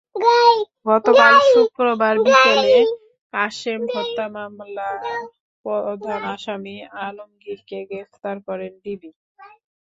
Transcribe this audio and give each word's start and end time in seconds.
গতকাল 0.87 1.33
শুক্রবার 1.51 2.13
বিকেলে 2.25 2.75
কাশেম 3.33 3.81
হত্যা 3.93 4.25
মামলা 4.35 4.89
প্রধান 5.65 6.21
আসামি 6.33 6.75
আলমগীরকে 7.05 7.77
গ্রেপ্তার 7.89 8.35
করে 8.47 8.67
ডিবি। 8.77 9.09